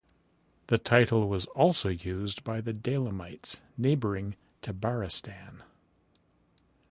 The 0.65 0.79
title 0.79 1.29
was 1.29 1.45
also 1.45 1.89
used 1.89 2.43
by 2.43 2.59
the 2.59 2.73
Daylamites 2.73 3.61
neighbouring 3.77 4.35
Tabaristan. 4.63 5.61